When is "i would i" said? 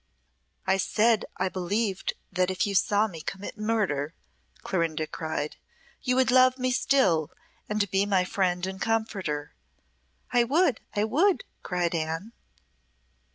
10.33-11.03